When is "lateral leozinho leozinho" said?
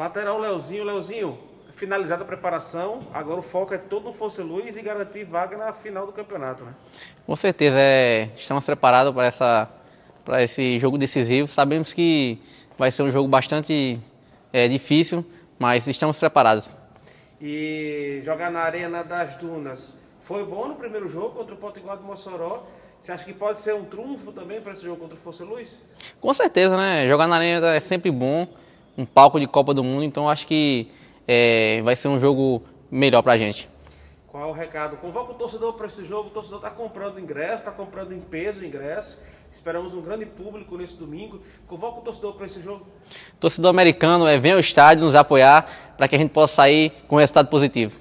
0.00-1.38